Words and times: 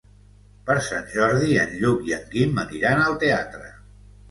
Per 0.69 0.75
Sant 0.85 1.05
Jordi 1.17 1.51
en 1.65 1.77
Lluc 1.83 2.09
i 2.11 2.17
en 2.19 2.25
Guim 2.33 2.59
aniran 2.65 3.05
al 3.07 3.21
teatre. 3.27 3.73